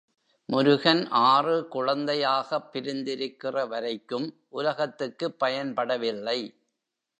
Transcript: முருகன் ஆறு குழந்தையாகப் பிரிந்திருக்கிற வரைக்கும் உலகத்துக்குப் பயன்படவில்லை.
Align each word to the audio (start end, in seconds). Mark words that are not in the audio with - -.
முருகன் 0.49 1.07
ஆறு 1.09 1.67
குழந்தையாகப் 1.67 2.71
பிரிந்திருக்கிற 2.73 3.67
வரைக்கும் 3.67 4.27
உலகத்துக்குப் 4.49 5.43
பயன்படவில்லை. 5.43 6.39